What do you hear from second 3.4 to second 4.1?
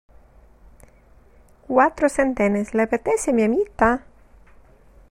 amita?